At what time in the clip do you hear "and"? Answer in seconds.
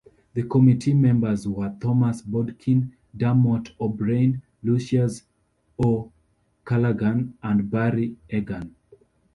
7.43-7.69